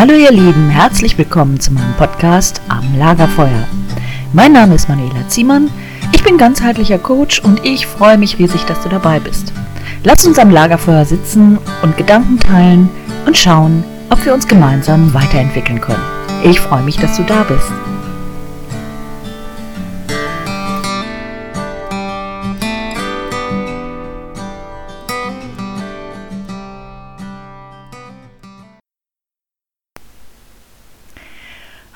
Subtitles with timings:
[0.00, 3.66] Hallo ihr Lieben, herzlich willkommen zu meinem Podcast Am Lagerfeuer.
[4.32, 5.70] Mein Name ist Manuela Ziemann,
[6.12, 9.52] ich bin ganzheitlicher Coach und ich freue mich riesig, dass du dabei bist.
[10.04, 12.88] Lass uns am Lagerfeuer sitzen und Gedanken teilen
[13.26, 16.04] und schauen, ob wir uns gemeinsam weiterentwickeln können.
[16.44, 17.72] Ich freue mich, dass du da bist.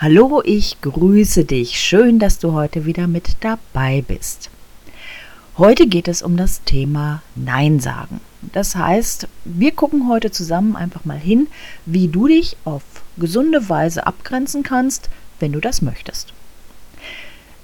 [0.03, 1.81] Hallo, ich grüße dich.
[1.81, 4.51] Schön, dass du heute wieder mit dabei bist.
[5.57, 8.21] Heute geht es um das Thema Nein sagen.
[8.53, 11.47] Das heißt, wir gucken heute zusammen einfach mal hin,
[11.87, 12.83] wie du dich auf
[13.17, 16.33] gesunde Weise abgrenzen kannst, wenn du das möchtest.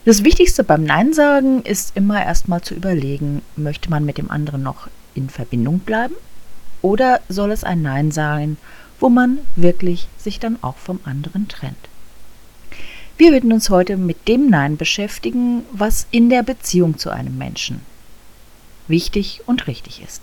[0.05, 4.63] Das Wichtigste beim Nein sagen ist immer erstmal zu überlegen, möchte man mit dem anderen
[4.63, 6.15] noch in Verbindung bleiben
[6.83, 8.59] oder soll es ein Nein sein,
[9.01, 11.89] wo man wirklich sich dann auch vom anderen trennt.
[13.19, 17.81] Wir werden uns heute mit dem Nein beschäftigen, was in der Beziehung zu einem Menschen
[18.87, 20.23] wichtig und richtig ist.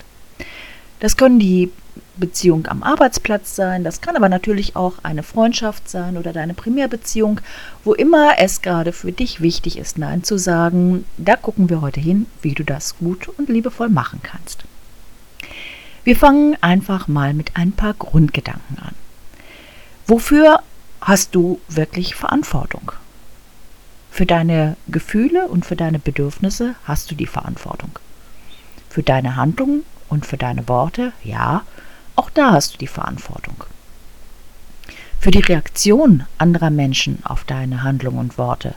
[1.01, 1.69] Das können die
[2.15, 7.41] Beziehung am Arbeitsplatz sein, das kann aber natürlich auch eine Freundschaft sein oder deine Primärbeziehung,
[7.83, 11.03] wo immer es gerade für dich wichtig ist, Nein zu sagen.
[11.17, 14.63] Da gucken wir heute hin, wie du das gut und liebevoll machen kannst.
[16.05, 18.95] Wir fangen einfach mal mit ein paar Grundgedanken an.
[20.07, 20.61] Wofür
[21.05, 22.91] hast du wirklich Verantwortung.
[24.09, 27.99] Für deine Gefühle und für deine Bedürfnisse hast du die Verantwortung.
[28.89, 31.61] Für deine Handlungen und für deine Worte, ja,
[32.15, 33.65] auch da hast du die Verantwortung.
[35.19, 38.73] Für die Reaktion anderer Menschen auf deine Handlungen und Worte,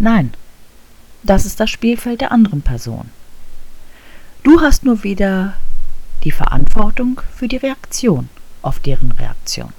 [0.00, 0.34] nein,
[1.22, 3.10] das ist das Spielfeld der anderen Person.
[4.42, 5.54] Du hast nur wieder
[6.24, 8.28] die Verantwortung für die Reaktion
[8.62, 9.72] auf deren Reaktion.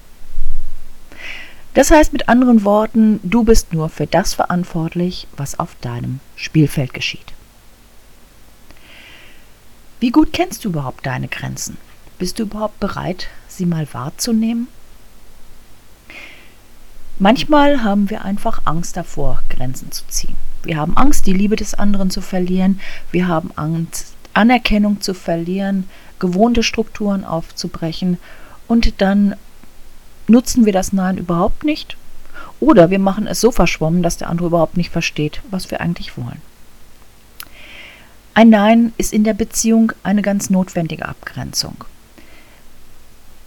[1.74, 6.92] Das heißt mit anderen Worten, du bist nur für das verantwortlich, was auf deinem Spielfeld
[6.94, 7.32] geschieht.
[10.00, 11.76] Wie gut kennst du überhaupt deine Grenzen?
[12.18, 14.66] Bist du überhaupt bereit, sie mal wahrzunehmen?
[17.18, 20.36] Manchmal haben wir einfach Angst davor, Grenzen zu ziehen.
[20.62, 22.80] Wir haben Angst, die Liebe des anderen zu verlieren.
[23.12, 28.18] Wir haben Angst, Anerkennung zu verlieren, gewohnte Strukturen aufzubrechen
[28.68, 29.36] und dann
[30.30, 31.96] nutzen wir das Nein überhaupt nicht
[32.58, 36.16] oder wir machen es so verschwommen, dass der andere überhaupt nicht versteht, was wir eigentlich
[36.16, 36.40] wollen.
[38.34, 41.84] Ein Nein ist in der Beziehung eine ganz notwendige Abgrenzung.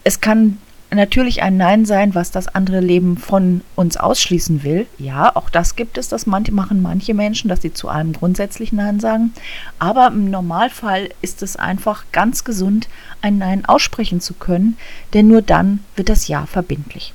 [0.04, 0.58] Es kann
[0.96, 4.86] natürlich ein Nein sein, was das andere Leben von uns ausschließen will.
[4.98, 9.00] Ja, auch das gibt es, das machen manche Menschen, dass sie zu allem grundsätzlich Nein
[9.00, 9.34] sagen.
[9.80, 12.90] Aber im Normalfall ist es einfach ganz gesund,
[13.22, 14.78] ein Nein aussprechen zu können,
[15.14, 17.14] denn nur dann wird das Ja verbindlich.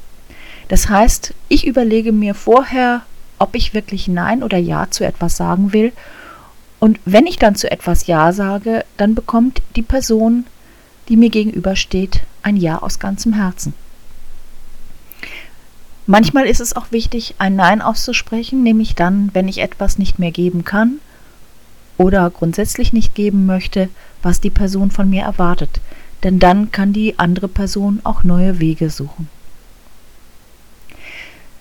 [0.69, 3.03] Das heißt, ich überlege mir vorher,
[3.39, 5.93] ob ich wirklich Nein oder Ja zu etwas sagen will.
[6.81, 10.45] Und wenn ich dann zu etwas Ja sage, dann bekommt die Person
[11.09, 13.75] die mir gegenübersteht, ein Ja aus ganzem Herzen.
[16.07, 20.31] Manchmal ist es auch wichtig, ein Nein auszusprechen, nämlich dann, wenn ich etwas nicht mehr
[20.31, 21.01] geben kann
[21.99, 23.91] oder grundsätzlich nicht geben möchte,
[24.23, 25.81] was die Person von mir erwartet,
[26.23, 29.29] denn dann kann die andere Person auch neue Wege suchen.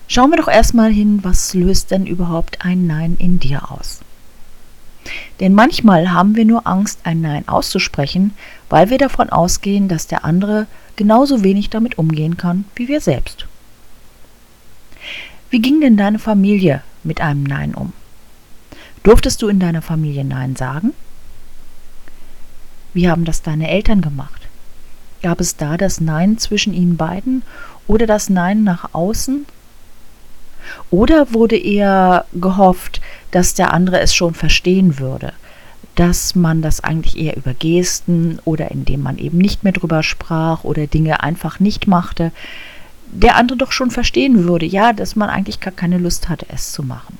[0.06, 4.00] Schauen wir doch erstmal hin, was löst denn überhaupt ein Nein in dir aus?
[5.40, 8.34] Denn manchmal haben wir nur Angst, ein Nein auszusprechen,
[8.68, 13.46] weil wir davon ausgehen, dass der andere genauso wenig damit umgehen kann wie wir selbst.
[15.50, 17.92] Wie ging denn deine Familie mit einem Nein um?
[19.02, 20.92] Durftest du in deiner Familie Nein sagen?
[22.92, 24.48] Wie haben das deine Eltern gemacht?
[25.22, 27.42] Gab es da das Nein zwischen ihnen beiden
[27.86, 29.46] oder das Nein nach außen
[30.90, 35.32] oder wurde eher gehofft, dass der andere es schon verstehen würde,
[35.94, 40.64] dass man das eigentlich eher über Gesten oder indem man eben nicht mehr drüber sprach
[40.64, 42.32] oder Dinge einfach nicht machte,
[43.10, 46.72] der andere doch schon verstehen würde, ja, dass man eigentlich gar keine Lust hatte, es
[46.72, 47.18] zu machen.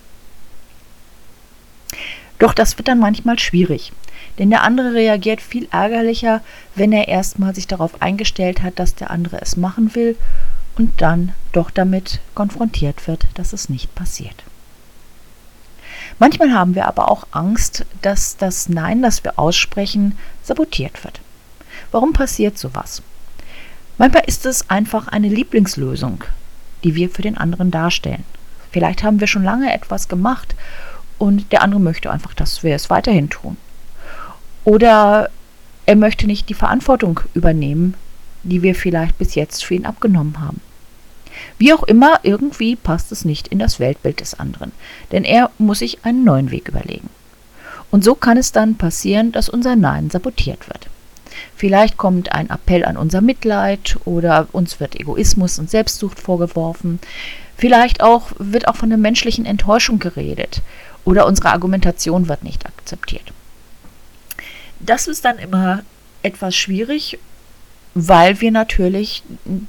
[2.38, 3.93] Doch das wird dann manchmal schwierig,
[4.38, 6.40] denn der andere reagiert viel ärgerlicher,
[6.76, 10.16] wenn er erstmal sich darauf eingestellt hat, dass der andere es machen will
[10.76, 14.44] und dann doch damit konfrontiert wird, dass es nicht passiert.
[16.19, 21.20] Manchmal haben wir aber auch Angst, dass das Nein, das wir aussprechen, sabotiert wird.
[21.93, 23.03] Warum passiert sowas?
[23.99, 26.25] Manchmal ist es einfach eine Lieblingslösung,
[26.85, 28.25] die wir für den anderen darstellen.
[28.70, 30.55] Vielleicht haben wir schon lange etwas gemacht
[31.19, 33.56] und der andere möchte einfach, dass wir es weiterhin tun.
[34.65, 35.31] Oder
[35.87, 37.94] er möchte nicht die Verantwortung übernehmen,
[38.43, 40.61] die wir vielleicht bis jetzt für ihn abgenommen haben.
[41.58, 44.73] Wie auch immer, irgendwie passt es nicht in das Weltbild des anderen,
[45.12, 47.11] denn er muss sich einen neuen Weg überlegen.
[47.90, 50.88] Und so kann es dann passieren, dass unser Nein sabotiert wird.
[51.56, 57.00] Vielleicht kommt ein Appell an unser Mitleid oder uns wird Egoismus und Selbstsucht vorgeworfen.
[57.56, 60.62] Vielleicht auch wird auch von der menschlichen Enttäuschung geredet
[61.05, 63.32] oder unsere Argumentation wird nicht akzeptiert.
[64.81, 65.82] Das ist dann immer
[66.23, 67.19] etwas schwierig,
[68.06, 69.24] weil wir natürlich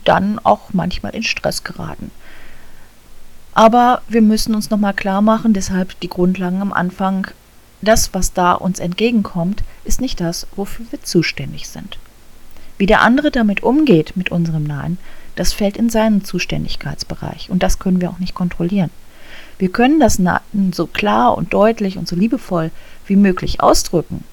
[0.05, 2.11] dann auch manchmal in Stress geraten.
[3.53, 7.27] Aber wir müssen uns nochmal klar machen, deshalb die Grundlagen am Anfang,
[7.81, 11.97] das, was da uns entgegenkommt, ist nicht das, wofür wir zuständig sind.
[12.77, 14.97] Wie der andere damit umgeht mit unserem Nein,
[15.35, 18.91] das fällt in seinen Zuständigkeitsbereich und das können wir auch nicht kontrollieren.
[19.57, 22.71] Wir können das Nein so klar und deutlich und so liebevoll
[23.07, 24.23] wie möglich ausdrücken,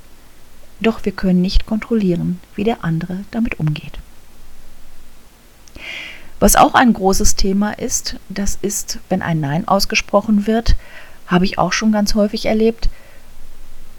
[0.80, 3.98] doch wir können nicht kontrollieren, wie der andere damit umgeht.
[6.38, 10.76] Was auch ein großes Thema ist, das ist, wenn ein Nein ausgesprochen wird,
[11.26, 12.88] habe ich auch schon ganz häufig erlebt,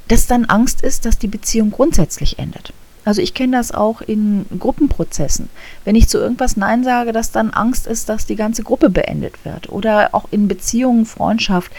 [0.07, 2.73] dass dann Angst ist, dass die Beziehung grundsätzlich endet.
[3.03, 5.49] Also ich kenne das auch in Gruppenprozessen.
[5.85, 9.45] Wenn ich zu irgendwas Nein sage, dass dann Angst ist, dass die ganze Gruppe beendet
[9.45, 9.69] wird.
[9.69, 11.71] Oder auch in Beziehungen, Freundschaft.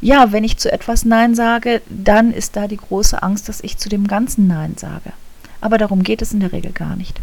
[0.00, 3.76] Ja, wenn ich zu etwas Nein sage, dann ist da die große Angst, dass ich
[3.76, 5.12] zu dem ganzen Nein sage.
[5.60, 7.20] Aber darum geht es in der Regel gar nicht.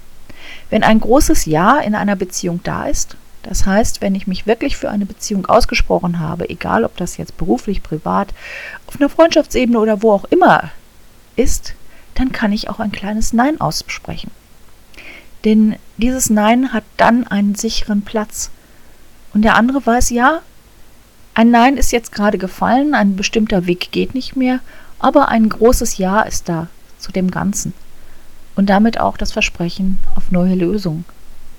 [0.70, 4.78] Wenn ein großes Ja in einer Beziehung da ist, das heißt, wenn ich mich wirklich
[4.78, 8.34] für eine Beziehung ausgesprochen habe, egal ob das jetzt beruflich, privat,
[8.88, 10.70] auf einer Freundschaftsebene oder wo auch immer
[11.36, 11.74] ist,
[12.16, 14.32] dann kann ich auch ein kleines Nein aussprechen.
[15.46, 18.50] Denn dieses Nein hat dann einen sicheren Platz.
[19.34, 20.42] Und der andere weiß, ja,
[21.38, 24.60] ein Nein ist jetzt gerade gefallen, ein bestimmter Weg geht nicht mehr,
[24.98, 26.68] aber ein großes Ja ist da
[26.98, 27.76] zu dem Ganzen.
[28.56, 31.06] Und damit auch das Versprechen auf neue Lösungen.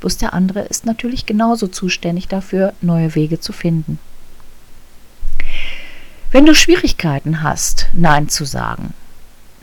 [0.01, 4.01] Bloß der andere ist natürlich genauso zuständig dafür, neue Wege zu finden.
[6.33, 8.95] Wenn du Schwierigkeiten hast, Nein zu sagen,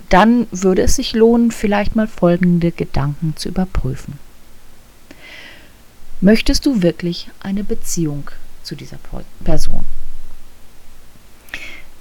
[0.07, 4.17] dann würde es sich lohnen, vielleicht mal folgende Gedanken zu überprüfen.
[6.21, 8.31] Möchtest du wirklich eine Beziehung
[8.63, 8.99] zu dieser
[9.43, 9.83] Person?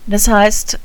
[0.07, 0.79] Das heißt,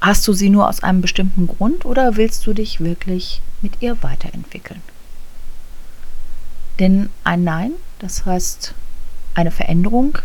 [0.00, 4.02] hast du sie nur aus einem bestimmten Grund oder willst du dich wirklich mit ihr
[4.02, 4.82] weiterentwickeln?
[6.78, 8.74] Denn ein Nein, das heißt
[9.34, 10.18] eine Veränderung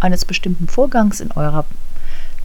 [0.00, 1.64] eines bestimmten Vorgangs in eurer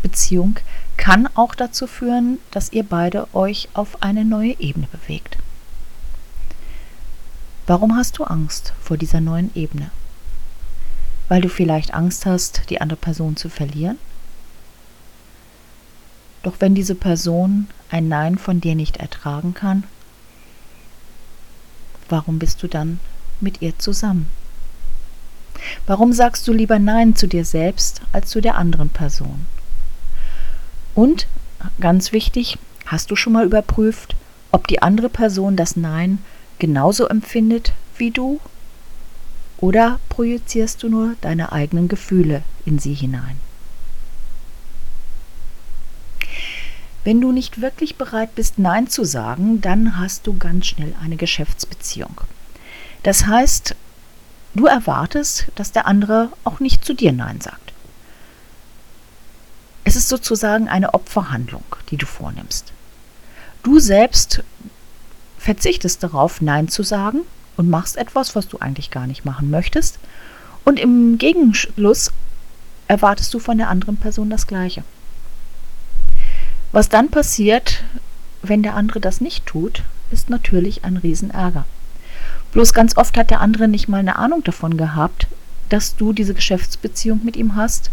[0.02, 0.60] Beziehung,
[0.96, 5.38] kann auch dazu führen, dass ihr beide euch auf eine neue Ebene bewegt.
[7.68, 9.92] Warum hast du Angst vor dieser neuen Ebene?
[11.30, 13.98] Weil du vielleicht Angst hast, die andere Person zu verlieren?
[16.44, 19.84] Doch wenn diese Person ein Nein von dir nicht ertragen kann,
[22.10, 23.00] warum bist du dann
[23.40, 24.28] mit ihr zusammen?
[25.86, 29.46] Warum sagst du lieber Nein zu dir selbst als zu der anderen Person?
[30.96, 31.28] Und
[31.80, 34.16] ganz wichtig, hast du schon mal überprüft,
[34.52, 36.20] ob die andere Person das Nein
[36.60, 38.40] genauso empfindet wie du?
[39.58, 43.38] Oder projizierst du nur deine eigenen Gefühle in sie hinein?
[47.04, 51.16] Wenn du nicht wirklich bereit bist, Nein zu sagen, dann hast du ganz schnell eine
[51.16, 52.22] Geschäftsbeziehung.
[53.04, 53.76] Das heißt,
[54.54, 57.74] du erwartest, dass der andere auch nicht zu dir Nein sagt.
[59.84, 62.72] Es ist sozusagen eine Opferhandlung, die du vornimmst.
[63.64, 64.44] Du selbst
[65.40, 67.22] verzichtest darauf, Nein zu sagen
[67.58, 69.98] und machst etwas, was du eigentlich gar nicht machen möchtest.
[70.64, 72.12] Und im Gegenschluss
[72.88, 74.84] erwartest du von der anderen Person das Gleiche.
[76.72, 77.84] Was dann passiert,
[78.42, 81.66] wenn der andere das nicht tut, ist natürlich ein Riesenärger.
[82.54, 85.28] Bloß ganz oft hat der andere nicht mal eine Ahnung davon gehabt,
[85.70, 87.92] dass du diese Geschäftsbeziehung mit ihm hast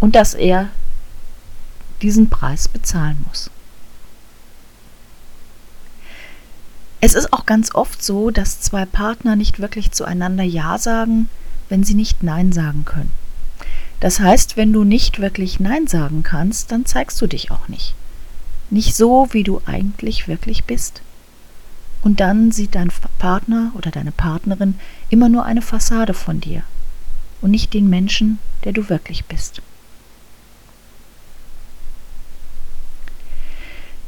[0.00, 0.68] und dass er
[2.02, 3.50] diesen Preis bezahlen muss.
[7.00, 11.28] Es ist auch ganz oft so, dass zwei Partner nicht wirklich zueinander Ja sagen,
[11.68, 13.12] wenn sie nicht Nein sagen können.
[14.00, 17.94] Das heißt, wenn du nicht wirklich Nein sagen kannst, dann zeigst du dich auch nicht.
[18.70, 21.02] Nicht so, wie du eigentlich wirklich bist.
[22.02, 24.78] Und dann sieht dein Partner oder deine Partnerin
[25.10, 26.62] immer nur eine Fassade von dir
[27.40, 29.62] und nicht den Menschen, der du wirklich bist.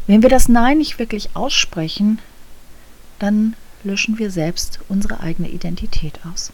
[0.06, 2.18] Wenn wir das Nein nicht wirklich aussprechen,
[3.18, 6.52] dann löschen wir selbst unsere eigene Identität aus.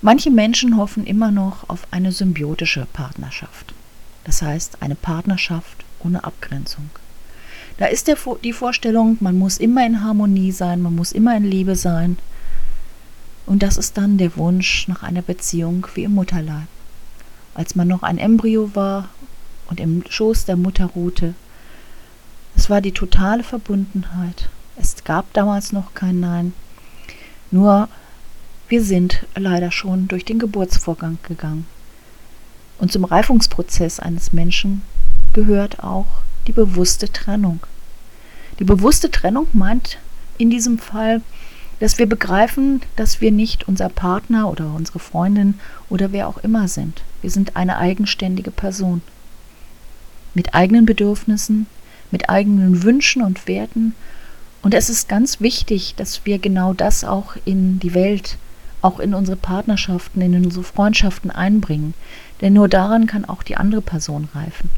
[0.00, 3.72] Manche Menschen hoffen immer noch auf eine symbiotische Partnerschaft.
[4.24, 6.90] Das heißt, eine Partnerschaft ohne Abgrenzung.
[7.78, 11.44] Da ist der, die Vorstellung, man muss immer in Harmonie sein, man muss immer in
[11.44, 12.18] Liebe sein.
[13.46, 16.68] Und das ist dann der Wunsch nach einer Beziehung wie im Mutterleib.
[17.54, 19.08] Als man noch ein Embryo war
[19.68, 21.34] und im Schoß der Mutter ruhte.
[22.56, 24.48] Es war die totale Verbundenheit.
[24.76, 26.52] Es gab damals noch kein Nein.
[27.50, 27.88] Nur
[28.68, 31.66] wir sind leider schon durch den Geburtsvorgang gegangen.
[32.78, 34.82] Und zum Reifungsprozess eines Menschen
[35.32, 36.06] gehört auch
[36.46, 37.60] die bewusste Trennung.
[38.58, 39.98] Die bewusste Trennung meint
[40.38, 41.22] in diesem Fall,
[41.80, 46.68] dass wir begreifen, dass wir nicht unser Partner oder unsere Freundin oder wer auch immer
[46.68, 47.02] sind.
[47.22, 49.02] Wir sind eine eigenständige Person.
[50.34, 51.66] Mit eigenen Bedürfnissen,
[52.12, 53.94] mit eigenen Wünschen und Werten.
[54.62, 58.38] Und es ist ganz wichtig, dass wir genau das auch in die Welt,
[58.80, 61.94] auch in unsere Partnerschaften, in unsere Freundschaften einbringen.
[62.42, 64.68] Denn nur daran kann auch die andere Person reifen.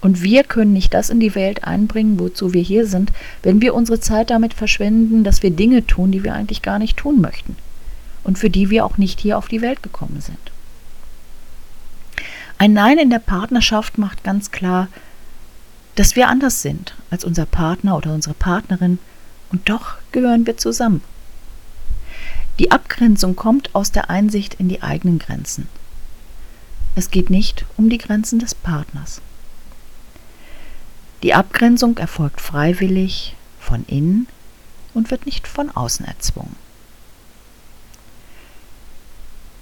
[0.00, 3.74] Und wir können nicht das in die Welt einbringen, wozu wir hier sind, wenn wir
[3.74, 7.56] unsere Zeit damit verschwenden, dass wir Dinge tun, die wir eigentlich gar nicht tun möchten
[8.22, 10.38] und für die wir auch nicht hier auf die Welt gekommen sind.
[12.58, 14.88] Ein Nein in der Partnerschaft macht ganz klar,
[15.96, 19.00] dass wir anders sind als unser Partner oder unsere Partnerin
[19.50, 21.02] und doch gehören wir zusammen.
[22.60, 25.68] Die Abgrenzung kommt aus der Einsicht in die eigenen Grenzen.
[26.98, 29.20] Es geht nicht um die Grenzen des Partners.
[31.22, 34.26] Die Abgrenzung erfolgt freiwillig von innen
[34.94, 36.56] und wird nicht von außen erzwungen.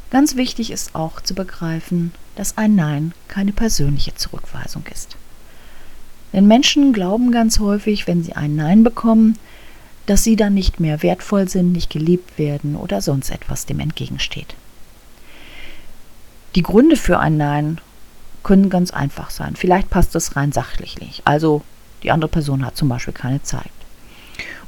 [0.08, 5.18] Ganz wichtig ist auch zu begreifen, dass ein Nein keine persönliche Zurückweisung ist.
[6.32, 9.38] Denn Menschen glauben ganz häufig, wenn sie ein Nein bekommen,
[10.06, 14.54] dass sie dann nicht mehr wertvoll sind, nicht geliebt werden oder sonst etwas dem entgegensteht.
[16.56, 17.78] Die Gründe für ein Nein
[18.42, 19.56] können ganz einfach sein.
[19.56, 21.20] Vielleicht passt es rein sachlich nicht.
[21.26, 21.62] Also
[22.02, 23.70] die andere Person hat zum Beispiel keine Zeit.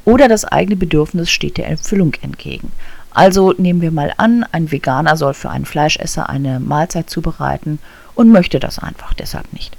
[0.05, 2.73] Oder das eigene Bedürfnis steht der Erfüllung entgegen.
[3.11, 7.79] Also nehmen wir mal an, ein Veganer soll für einen Fleischesser eine Mahlzeit zubereiten
[8.15, 9.77] und möchte das einfach deshalb nicht.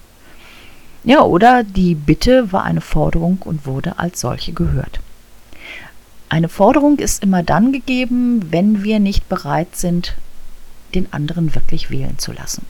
[1.04, 5.00] Ja, oder die Bitte war eine Forderung und wurde als solche gehört.
[6.28, 10.16] Eine Forderung ist immer dann gegeben, wenn wir nicht bereit sind,
[10.96, 12.66] den anderen wirklich wählen zu lassen.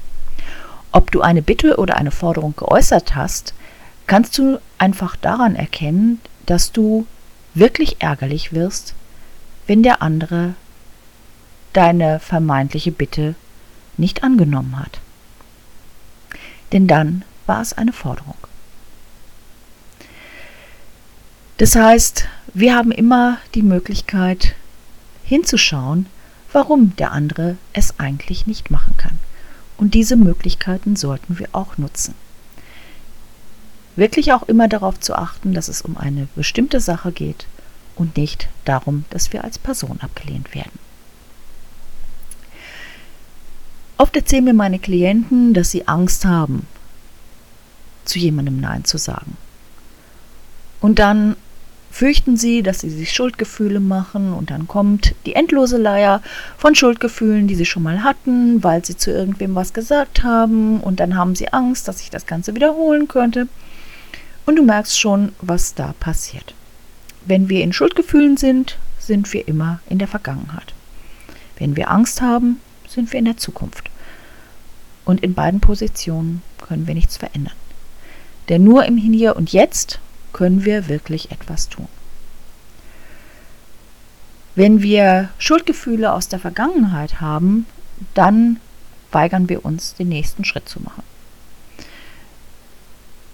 [0.92, 3.54] Ob du eine Bitte oder eine Forderung geäußert hast,
[4.08, 7.06] kannst du einfach daran erkennen, dass du
[7.54, 8.96] wirklich ärgerlich wirst,
[9.68, 10.56] wenn der andere
[11.74, 13.36] deine vermeintliche Bitte
[13.98, 15.00] nicht angenommen hat.
[16.72, 18.38] Denn dann war es eine Forderung.
[21.58, 24.56] Das heißt, wir haben immer die Möglichkeit
[25.24, 26.08] hinzuschauen,
[26.52, 29.20] warum der andere es eigentlich nicht machen kann.
[29.78, 32.16] Und diese Möglichkeiten sollten wir auch nutzen.
[33.96, 37.48] Wirklich auch immer darauf zu achten, dass es um eine bestimmte Sache geht
[37.96, 40.80] und nicht darum, dass wir als Person abgelehnt werden.
[43.98, 46.66] Oft erzählen mir meine Klienten, dass sie Angst haben,
[48.06, 49.36] zu jemandem Nein zu sagen.
[50.80, 51.36] Und dann
[51.92, 56.22] fürchten sie, dass sie sich Schuldgefühle machen und dann kommt die endlose Leier
[56.58, 61.00] von Schuldgefühlen, die sie schon mal hatten, weil sie zu irgendwem was gesagt haben und
[61.00, 63.48] dann haben sie Angst, dass sich das Ganze wiederholen könnte.
[64.46, 66.54] Und du merkst schon, was da passiert.
[67.26, 70.74] Wenn wir in Schuldgefühlen sind, sind wir immer in der Vergangenheit.
[71.58, 73.90] Wenn wir Angst haben, sind wir in der Zukunft.
[75.06, 77.54] Und in beiden Positionen können wir nichts verändern.
[78.48, 80.00] Denn nur im Hier und Jetzt
[80.34, 81.88] können wir wirklich etwas tun.
[84.56, 87.66] Wenn wir Schuldgefühle aus der Vergangenheit haben,
[88.14, 88.60] dann
[89.12, 91.04] weigern wir uns, den nächsten Schritt zu machen.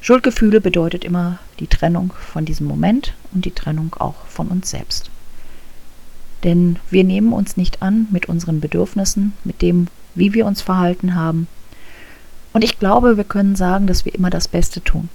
[0.02, 5.10] Schuldgefühle bedeutet immer die Trennung von diesem Moment und die Trennung auch von uns selbst.
[6.44, 11.16] Denn wir nehmen uns nicht an mit unseren Bedürfnissen, mit dem, wie wir uns verhalten
[11.16, 11.48] haben.
[12.54, 15.10] Und ich glaube, wir können sagen, dass wir immer das Beste tun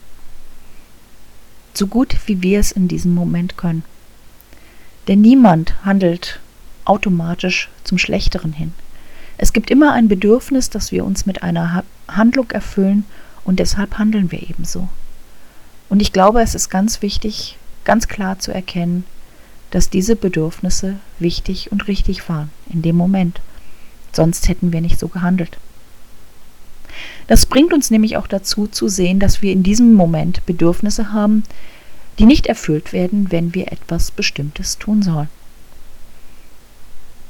[1.80, 3.84] so gut wie wir es in diesem Moment können.
[5.08, 6.38] Denn niemand handelt
[6.84, 8.74] automatisch zum Schlechteren hin.
[9.38, 13.04] Es gibt immer ein Bedürfnis, dass wir uns mit einer Handlung erfüllen
[13.44, 14.88] und deshalb handeln wir ebenso.
[15.88, 19.04] Und ich glaube, es ist ganz wichtig, ganz klar zu erkennen,
[19.70, 23.40] dass diese Bedürfnisse wichtig und richtig waren in dem Moment.
[24.12, 25.56] Sonst hätten wir nicht so gehandelt.
[27.26, 31.44] Das bringt uns nämlich auch dazu zu sehen, dass wir in diesem Moment Bedürfnisse haben,
[32.18, 35.28] die nicht erfüllt werden, wenn wir etwas Bestimmtes tun sollen.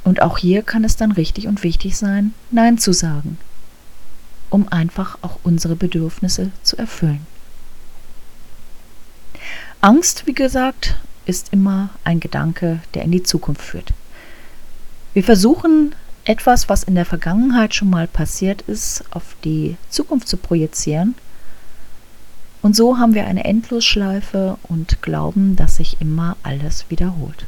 [0.02, 3.38] Und auch hier kann es dann richtig und wichtig sein, Nein zu sagen,
[4.48, 7.26] um einfach auch unsere Bedürfnisse zu erfüllen.
[9.80, 10.96] Angst, wie gesagt,
[11.26, 13.92] ist immer ein Gedanke, der in die Zukunft führt.
[15.12, 15.94] Wir versuchen
[16.30, 21.16] etwas, was in der Vergangenheit schon mal passiert ist, auf die Zukunft zu projizieren.
[22.62, 27.46] Und so haben wir eine Endlosschleife und glauben, dass sich immer alles wiederholt.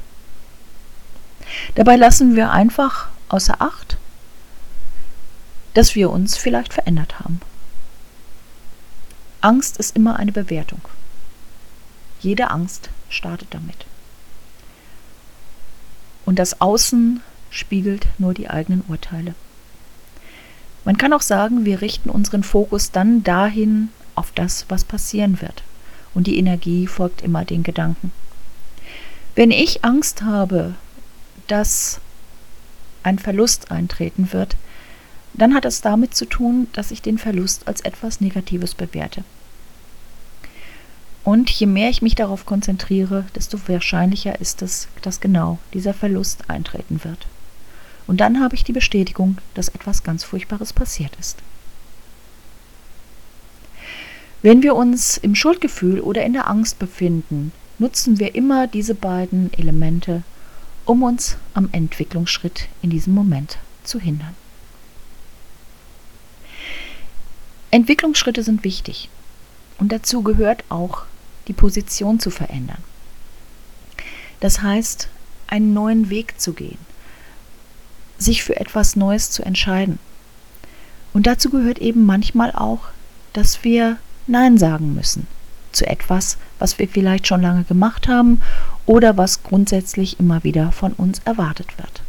[1.76, 3.98] Dabei lassen wir einfach außer Acht,
[5.74, 7.40] dass wir uns vielleicht verändert haben.
[9.40, 10.80] Angst ist immer eine Bewertung.
[12.20, 13.86] Jede Angst startet damit.
[16.24, 17.20] Und das Außen
[17.52, 19.34] spiegelt nur die eigenen Urteile.
[20.84, 25.62] Man kann auch sagen, wir richten unseren Fokus dann dahin auf das, was passieren wird.
[26.14, 28.10] Und die Energie folgt immer den Gedanken.
[29.34, 30.74] Wenn ich Angst habe,
[31.46, 32.00] dass
[33.02, 34.56] ein Verlust eintreten wird,
[35.34, 39.24] dann hat es damit zu tun, dass ich den Verlust als etwas Negatives bewerte.
[41.24, 46.50] Und je mehr ich mich darauf konzentriere, desto wahrscheinlicher ist es, dass genau dieser Verlust
[46.50, 47.26] eintreten wird.
[48.12, 51.38] Und dann habe ich die Bestätigung, dass etwas ganz Furchtbares passiert ist.
[54.42, 59.50] Wenn wir uns im Schuldgefühl oder in der Angst befinden, nutzen wir immer diese beiden
[59.54, 60.24] Elemente,
[60.84, 64.36] um uns am Entwicklungsschritt in diesem Moment zu hindern.
[67.70, 69.08] Entwicklungsschritte sind wichtig
[69.78, 71.04] und dazu gehört auch
[71.48, 72.84] die Position zu verändern.
[74.40, 75.08] Das heißt,
[75.46, 76.91] einen neuen Weg zu gehen,
[78.22, 79.98] sich für etwas Neues zu entscheiden.
[81.12, 82.80] Und dazu gehört eben manchmal auch,
[83.32, 85.26] dass wir Nein sagen müssen
[85.72, 88.42] zu etwas, was wir vielleicht schon lange gemacht haben
[88.86, 92.02] oder was grundsätzlich immer wieder von uns erwartet wird.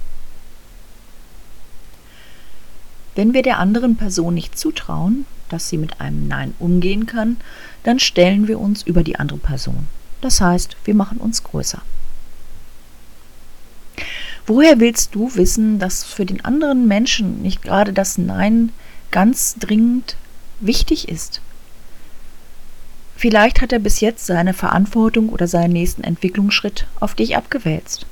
[3.16, 7.38] Wenn wir der anderen Person nicht zutrauen, dass sie mit einem Nein umgehen kann,
[7.84, 9.88] dann stellen wir uns über die andere Person.
[10.22, 11.82] Das heißt, wir machen uns größer.
[14.46, 18.74] Woher willst du wissen, dass für den anderen Menschen nicht gerade das Nein
[19.10, 20.18] ganz dringend
[20.60, 21.42] wichtig ist?
[23.16, 28.06] Vielleicht hat er bis jetzt seine Verantwortung oder seinen nächsten Entwicklungsschritt auf dich abgewälzt.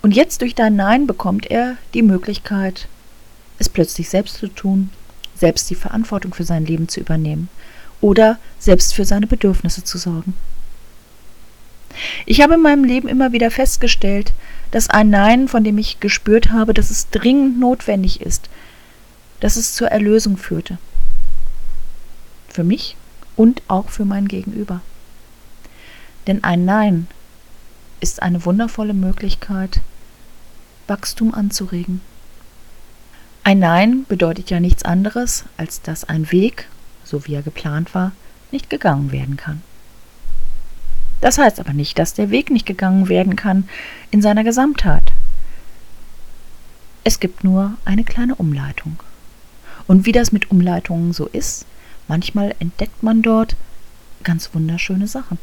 [0.00, 2.88] Und jetzt durch dein Nein bekommt er die Möglichkeit,
[3.58, 4.88] es plötzlich selbst zu tun,
[5.34, 7.48] selbst die Verantwortung für sein Leben zu übernehmen
[8.00, 10.34] oder selbst für seine Bedürfnisse zu sorgen.
[12.26, 14.32] Ich habe in meinem Leben immer wieder festgestellt,
[14.70, 18.48] dass ein Nein, von dem ich gespürt habe, dass es dringend notwendig ist,
[19.40, 20.78] dass es zur Erlösung führte.
[22.48, 22.96] Für mich
[23.36, 24.80] und auch für mein Gegenüber.
[26.26, 27.06] Denn ein Nein
[28.00, 29.80] ist eine wundervolle Möglichkeit,
[30.86, 32.00] Wachstum anzuregen.
[33.42, 36.68] Ein Nein bedeutet ja nichts anderes, als dass ein Weg,
[37.04, 38.12] so wie er geplant war,
[38.50, 39.62] nicht gegangen werden kann.
[41.24, 43.66] Das heißt aber nicht, dass der Weg nicht gegangen werden kann
[44.10, 45.10] in seiner Gesamtheit.
[47.02, 48.98] Es gibt nur eine kleine Umleitung.
[49.86, 51.64] Und wie das mit Umleitungen so ist,
[52.08, 53.56] manchmal entdeckt man dort
[54.22, 55.38] ganz wunderschöne Sachen.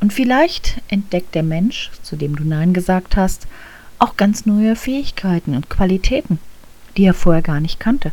[0.00, 3.46] Und vielleicht entdeckt der Mensch, zu dem du Nein gesagt hast,
[4.00, 6.40] auch ganz neue Fähigkeiten und Qualitäten,
[6.96, 8.10] die er vorher gar nicht kannte.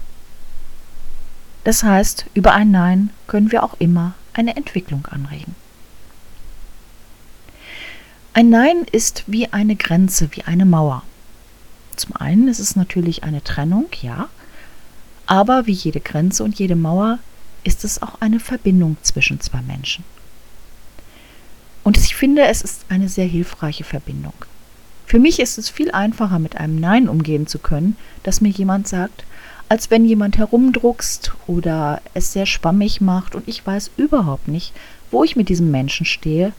[1.63, 5.55] Das heißt, über ein Nein können wir auch immer eine Entwicklung anregen.
[8.37, 11.01] Ein Nein ist wie eine Grenze, wie eine Mauer.
[11.95, 14.29] Zum einen ist es natürlich eine Trennung, ja,
[15.25, 17.17] aber wie jede Grenze und jede Mauer
[17.63, 20.03] ist es auch eine Verbindung zwischen zwei Menschen.
[21.83, 24.35] Und ich finde, es ist eine sehr hilfreiche Verbindung.
[25.07, 28.87] Für mich ist es viel einfacher, mit einem Nein umgehen zu können, das mir jemand
[28.87, 29.23] sagt,
[29.67, 34.73] als wenn jemand herumdruckst oder es sehr schwammig macht und ich weiß überhaupt nicht,
[35.09, 36.53] wo ich mit diesem Menschen stehe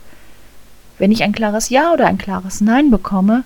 [0.99, 3.45] wenn ich ein klares Ja oder ein klares Nein bekomme,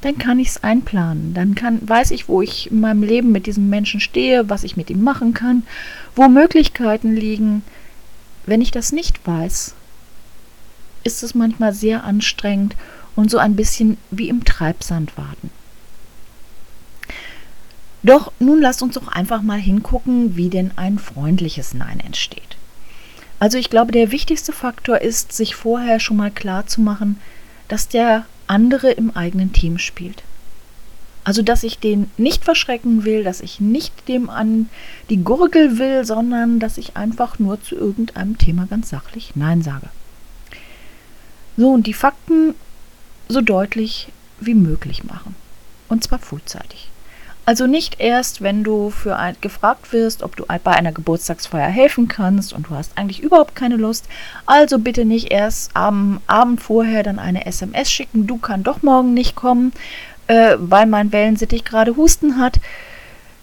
[0.00, 1.34] dann kann ich es einplanen.
[1.34, 4.76] Dann kann, weiß ich, wo ich in meinem Leben mit diesem Menschen stehe, was ich
[4.76, 5.62] mit ihm machen kann,
[6.14, 7.62] wo Möglichkeiten liegen.
[8.46, 9.74] Wenn ich das nicht weiß,
[11.04, 12.76] ist es manchmal sehr anstrengend
[13.16, 15.50] und so ein bisschen wie im Treibsand warten.
[18.02, 22.56] Doch nun lasst uns doch einfach mal hingucken, wie denn ein freundliches Nein entsteht.
[23.40, 27.18] Also ich glaube, der wichtigste Faktor ist, sich vorher schon mal klar zu machen,
[27.68, 30.22] dass der andere im eigenen Team spielt.
[31.24, 34.68] Also dass ich den nicht verschrecken will, dass ich nicht dem an
[35.08, 39.88] die Gurgel will, sondern dass ich einfach nur zu irgendeinem Thema ganz sachlich Nein sage.
[41.56, 42.54] So, und die Fakten
[43.28, 44.08] so deutlich
[44.40, 45.34] wie möglich machen.
[45.88, 46.88] Und zwar frühzeitig.
[47.46, 52.06] Also nicht erst, wenn du für ein, gefragt wirst, ob du bei einer Geburtstagsfeier helfen
[52.06, 54.06] kannst und du hast eigentlich überhaupt keine Lust.
[54.46, 59.14] Also bitte nicht erst am Abend vorher dann eine SMS schicken, du kannst doch morgen
[59.14, 59.72] nicht kommen.
[60.30, 62.60] äh, weil mein Wellensittich gerade Husten hat,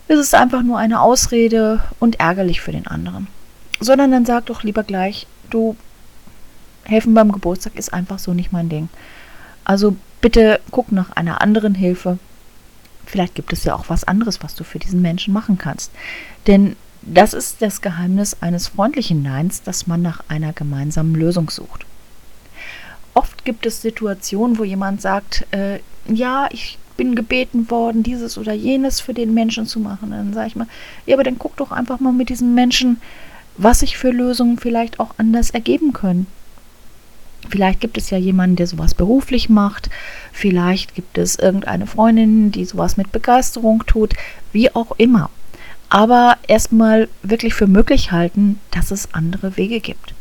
[0.08, 3.28] ist es einfach nur eine Ausrede und ärgerlich für den anderen.
[3.82, 5.76] Sondern dann sag doch lieber gleich, du,
[6.86, 8.88] helfen beim Geburtstag ist einfach so nicht mein Ding.
[9.66, 12.20] Also bitte guck nach einer anderen Hilfe.
[13.08, 15.92] Vielleicht gibt es ja auch was anderes, was du für diesen Menschen machen kannst.
[16.46, 21.86] Denn das ist das Geheimnis eines freundlichen Neins, dass man nach einer gemeinsamen Lösung sucht.
[23.14, 28.54] Oft gibt es Situationen, wo jemand sagt, äh, ja, ich bin gebeten worden, dieses oder
[28.54, 30.12] jenes für den Menschen zu machen.
[30.12, 30.68] Dann sage ich mal,
[31.06, 33.00] ja, aber dann guck doch einfach mal mit diesem Menschen,
[33.56, 36.28] was sich für Lösungen vielleicht auch anders ergeben können.
[37.50, 39.90] Vielleicht gibt es ja jemanden, der sowas beruflich macht.
[40.32, 44.14] Vielleicht gibt es irgendeine Freundin, die sowas mit Begeisterung tut.
[44.52, 45.30] Wie auch immer.
[45.90, 50.14] Aber erstmal wirklich für möglich halten, dass es andere Wege gibt.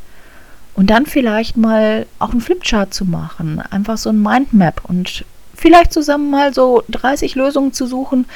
[0.74, 3.60] Und dann vielleicht mal auch einen Flipchart zu machen.
[3.70, 8.26] Einfach so ein Mindmap und vielleicht zusammen mal so 30 Lösungen zu suchen,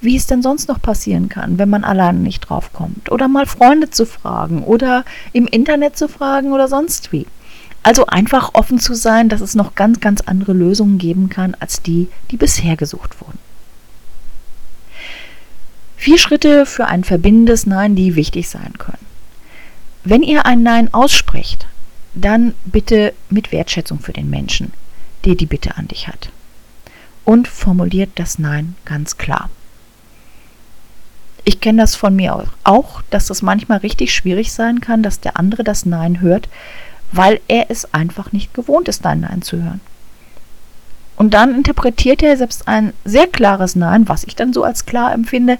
[0.00, 3.10] wie es denn sonst noch passieren kann, wenn man alleine nicht drauf kommt.
[3.10, 7.26] Oder mal Freunde zu fragen oder im Internet zu fragen oder sonst wie.
[7.88, 11.80] Also einfach offen zu sein, dass es noch ganz, ganz andere Lösungen geben kann als
[11.80, 13.38] die, die bisher gesucht wurden.
[15.96, 19.06] Vier Schritte für ein verbindendes Nein, die wichtig sein können.
[20.04, 21.66] Wenn ihr ein Nein aussprecht,
[22.12, 24.74] dann bitte mit Wertschätzung für den Menschen,
[25.24, 26.28] der die Bitte an dich hat
[27.24, 29.48] und formuliert das Nein ganz klar.
[31.42, 35.38] Ich kenne das von mir auch, dass das manchmal richtig schwierig sein kann, dass der
[35.38, 36.50] andere das Nein hört,
[37.12, 39.80] weil er es einfach nicht gewohnt ist, dein Nein zu hören.
[41.16, 45.12] Und dann interpretiert er selbst ein sehr klares Nein, was ich dann so als klar
[45.12, 45.58] empfinde,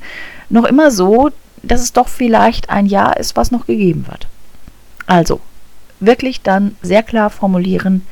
[0.50, 1.30] noch immer so,
[1.62, 4.28] dass es doch vielleicht ein Ja ist, was noch gegeben wird.
[5.06, 5.40] Also,
[6.00, 8.06] wirklich dann sehr klar formulieren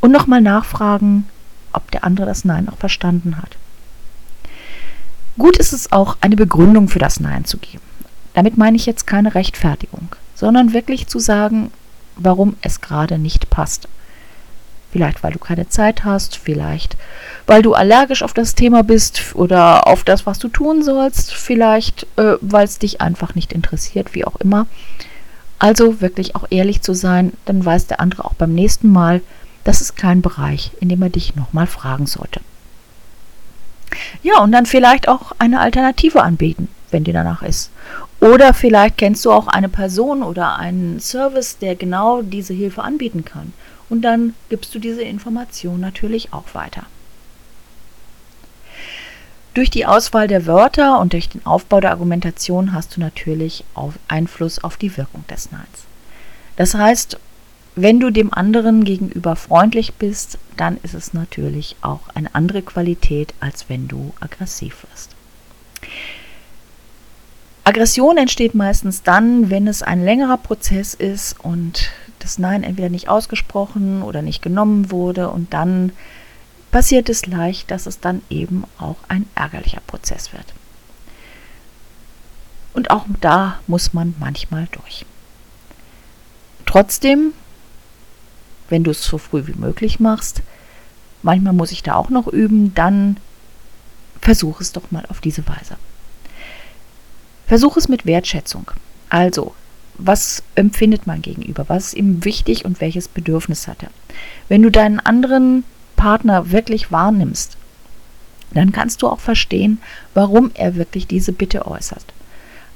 [0.00, 1.28] und nochmal nachfragen,
[1.72, 3.56] ob der andere das Nein auch verstanden hat.
[5.36, 7.82] Gut ist es auch, eine Begründung für das Nein zu geben.
[8.34, 11.72] Damit meine ich jetzt keine Rechtfertigung, sondern wirklich zu sagen,
[12.16, 13.88] warum es gerade nicht passt.
[14.92, 16.96] Vielleicht, weil du keine Zeit hast, vielleicht,
[17.46, 22.06] weil du allergisch auf das Thema bist oder auf das, was du tun sollst, vielleicht,
[22.16, 24.66] äh, weil es dich einfach nicht interessiert, wie auch immer.
[25.58, 29.20] Also wirklich auch ehrlich zu sein, dann weiß der andere auch beim nächsten Mal,
[29.64, 32.40] das ist kein Bereich, in dem er dich nochmal fragen sollte.
[34.22, 37.70] Ja, und dann vielleicht auch eine Alternative anbieten, wenn dir danach ist.
[38.24, 43.26] Oder vielleicht kennst du auch eine Person oder einen Service, der genau diese Hilfe anbieten
[43.26, 43.52] kann.
[43.90, 46.84] Und dann gibst du diese Information natürlich auch weiter.
[49.52, 53.62] Durch die Auswahl der Wörter und durch den Aufbau der Argumentation hast du natürlich
[54.08, 55.84] Einfluss auf die Wirkung des Neins.
[56.56, 57.18] Das heißt,
[57.76, 63.34] wenn du dem anderen gegenüber freundlich bist, dann ist es natürlich auch eine andere Qualität,
[63.40, 65.13] als wenn du aggressiv wirst.
[67.64, 73.08] Aggression entsteht meistens dann, wenn es ein längerer Prozess ist und das Nein entweder nicht
[73.08, 75.92] ausgesprochen oder nicht genommen wurde und dann
[76.70, 80.46] passiert es leicht, dass es dann eben auch ein ärgerlicher Prozess wird.
[82.74, 85.06] Und auch da muss man manchmal durch.
[86.66, 87.32] Trotzdem
[88.68, 90.42] wenn du es so früh wie möglich machst.
[91.22, 93.16] Manchmal muss ich da auch noch üben, dann
[94.20, 95.76] versuch es doch mal auf diese Weise.
[97.46, 98.70] Versuch es mit Wertschätzung.
[99.08, 99.54] Also,
[99.96, 101.64] was empfindet man gegenüber?
[101.68, 103.90] Was ist ihm wichtig und welches Bedürfnis hat er?
[104.48, 105.64] Wenn du deinen anderen
[105.96, 107.56] Partner wirklich wahrnimmst,
[108.52, 109.78] dann kannst du auch verstehen,
[110.14, 112.04] warum er wirklich diese Bitte äußert.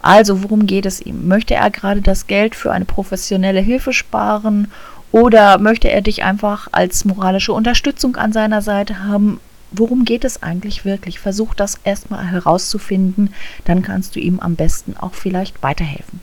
[0.00, 1.26] Also, worum geht es ihm?
[1.26, 4.70] Möchte er gerade das Geld für eine professionelle Hilfe sparen
[5.11, 9.40] oder möchte er dich einfach als moralische Unterstützung an seiner Seite haben?
[9.70, 11.18] Worum geht es eigentlich wirklich?
[11.18, 16.20] Versuch das erstmal herauszufinden, dann kannst du ihm am besten auch vielleicht weiterhelfen.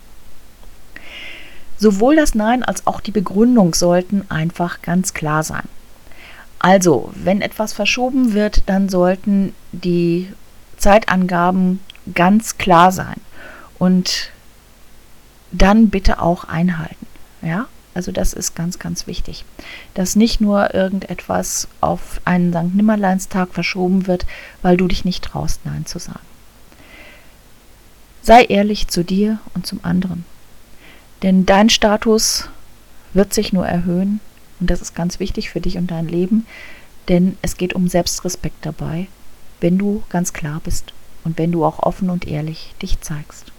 [1.78, 5.68] Sowohl das Nein als auch die Begründung sollten einfach ganz klar sein.
[6.60, 10.32] Also, wenn etwas verschoben wird, dann sollten die
[10.78, 11.80] Zeitangaben
[12.14, 13.20] ganz klar sein
[13.78, 14.32] und
[15.52, 17.06] dann bitte auch einhalten.
[17.42, 17.68] Ja?
[17.96, 19.46] Also das ist ganz, ganz wichtig.
[19.96, 22.76] Dass nicht nur irgendetwas auf einen St.
[22.76, 24.28] Nimmerleinstag verschoben wird,
[24.62, 26.20] weil du dich nicht traust, Nein zu sagen.
[28.22, 30.26] Sei ehrlich zu dir und zum anderen.
[31.24, 32.50] Denn dein Status
[33.14, 34.20] wird sich nur erhöhen
[34.60, 36.46] und das ist ganz wichtig für dich und dein Leben,
[37.08, 39.08] denn es geht um Selbstrespekt dabei,
[39.62, 43.52] wenn du ganz klar bist und wenn du auch offen und ehrlich dich zeigst.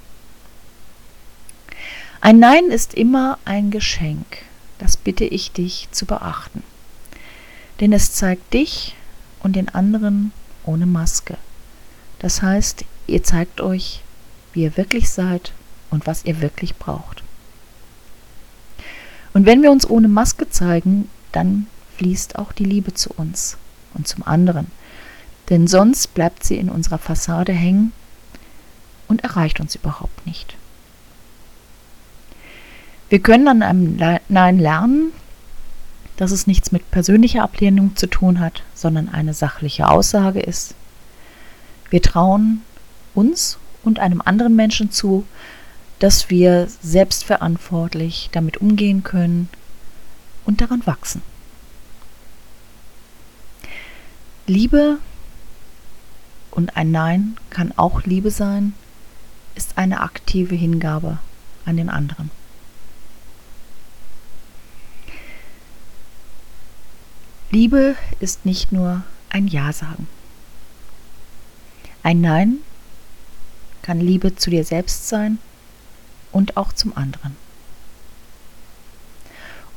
[2.20, 4.38] Ein Nein ist immer ein Geschenk.
[4.78, 6.62] Das bitte ich dich zu beachten.
[7.80, 8.94] Denn es zeigt dich
[9.40, 10.32] und den anderen
[10.64, 11.36] ohne Maske.
[12.18, 14.02] Das heißt, ihr zeigt euch,
[14.52, 15.52] wie ihr wirklich seid
[15.90, 17.22] und was ihr wirklich braucht.
[19.32, 21.66] Und wenn wir uns ohne Maske zeigen, dann
[21.98, 23.58] fließt auch die Liebe zu uns
[23.94, 24.68] und zum anderen.
[25.50, 27.92] Denn sonst bleibt sie in unserer Fassade hängen
[29.08, 30.56] und erreicht uns überhaupt nicht.
[33.08, 35.12] Wir können an einem Nein lernen,
[36.16, 40.74] dass es nichts mit persönlicher Ablehnung zu tun hat, sondern eine sachliche Aussage ist.
[41.90, 42.62] Wir trauen
[43.14, 45.24] uns und einem anderen Menschen zu,
[45.98, 49.48] dass wir selbstverantwortlich damit umgehen können
[50.44, 51.22] und daran wachsen.
[54.46, 54.98] Liebe
[56.50, 58.74] und ein Nein kann auch Liebe sein,
[59.54, 61.18] ist eine aktive Hingabe
[61.64, 62.30] an den anderen.
[67.56, 70.08] Liebe ist nicht nur ein Ja sagen.
[72.02, 72.58] Ein Nein
[73.80, 75.38] kann Liebe zu dir selbst sein
[76.32, 77.34] und auch zum anderen.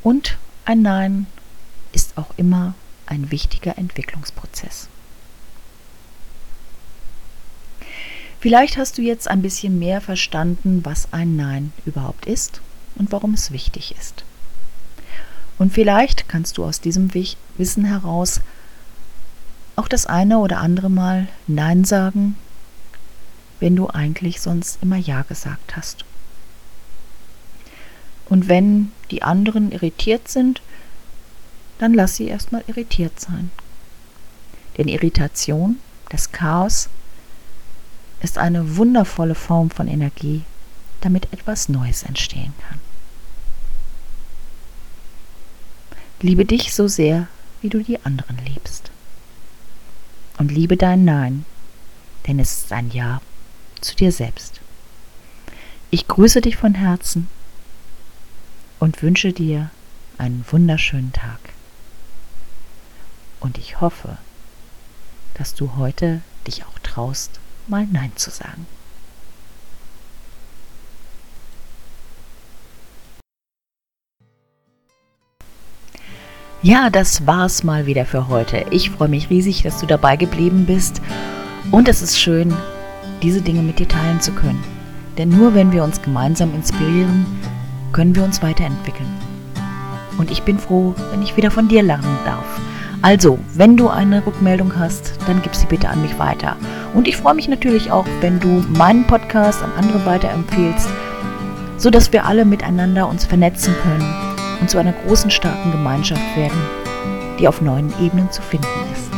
[0.03, 1.27] Und ein Nein
[1.93, 2.73] ist auch immer
[3.05, 4.89] ein wichtiger Entwicklungsprozess.
[8.41, 12.59] Vielleicht hast du jetzt ein bisschen mehr verstanden, was ein Nein überhaupt ist
[12.95, 14.25] und warum es wichtig ist.
[15.57, 17.13] Und vielleicht kannst du aus diesem
[17.59, 18.41] Wissen heraus
[19.75, 22.35] auch das eine oder andere Mal Nein sagen,
[23.59, 26.05] wenn du eigentlich sonst immer Ja gesagt hast.
[28.27, 30.61] Und wenn die anderen irritiert sind,
[31.77, 33.51] dann lass sie erstmal irritiert sein.
[34.77, 36.89] Denn Irritation, das Chaos,
[38.21, 40.43] ist eine wundervolle Form von Energie,
[41.01, 42.79] damit etwas Neues entstehen kann.
[46.21, 47.27] Liebe dich so sehr,
[47.61, 48.91] wie du die anderen liebst.
[50.37, 51.45] Und liebe dein Nein,
[52.27, 53.21] denn es ist ein Ja
[53.81, 54.61] zu dir selbst.
[55.91, 57.27] Ich grüße dich von Herzen
[58.79, 59.69] und wünsche dir
[60.17, 61.39] einen wunderschönen Tag.
[63.39, 64.17] Und ich hoffe,
[65.33, 68.67] dass du heute dich auch traust, mal Nein zu sagen.
[76.61, 78.65] Ja, das war's mal wieder für heute.
[78.69, 81.01] Ich freue mich riesig, dass du dabei geblieben bist.
[81.71, 82.53] Und es ist schön,
[83.23, 84.61] diese Dinge mit dir teilen zu können.
[85.17, 87.25] Denn nur wenn wir uns gemeinsam inspirieren,
[87.93, 89.07] können wir uns weiterentwickeln.
[90.17, 92.43] Und ich bin froh, wenn ich wieder von dir lernen darf.
[93.01, 96.57] Also, wenn du eine Rückmeldung hast, dann gib sie bitte an mich weiter.
[96.93, 100.89] Und ich freue mich natürlich auch, wenn du meinen Podcast an andere weiterempfehlst,
[101.77, 104.28] sodass wir alle miteinander uns vernetzen können
[104.61, 106.59] und zu einer großen, starken Gemeinschaft werden,
[107.39, 109.09] die auf neuen Ebenen zu finden ist.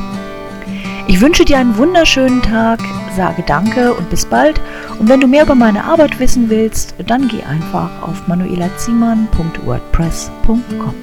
[1.07, 2.79] Ich wünsche dir einen wunderschönen Tag,
[3.15, 4.61] sage Danke und bis bald.
[4.97, 10.93] Und wenn du mehr über meine Arbeit wissen willst, dann geh einfach auf manuelaziemann.wordpress.com.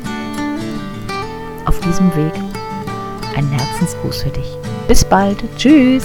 [1.66, 2.32] Auf diesem Weg
[3.36, 4.56] einen Herzensgruß für dich.
[4.86, 5.44] Bis bald.
[5.56, 6.04] Tschüss.